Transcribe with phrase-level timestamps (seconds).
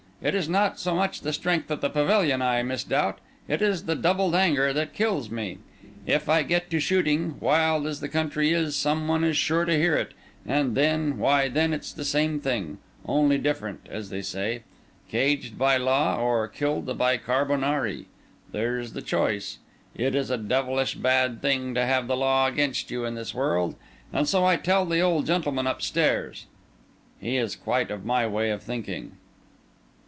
[0.23, 3.17] It is not so much the strength of the pavilion I misdoubt;
[3.47, 5.57] it is the doubled anger that kills me.
[6.05, 9.75] If we get to shooting, wild as the country is some one is sure to
[9.75, 10.13] hear it,
[10.45, 14.61] and then—why then it's the same thing, only different, as they say:
[15.09, 18.05] caged by law, or killed by carbonari.
[18.51, 19.57] There's the choice.
[19.95, 23.73] It is a devilish bad thing to have the law against you in this world,
[24.13, 26.45] and so I tell the old gentleman upstairs.
[27.19, 29.13] He is quite of my way of thinking."